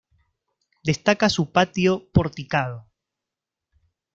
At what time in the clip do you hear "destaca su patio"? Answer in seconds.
0.83-2.09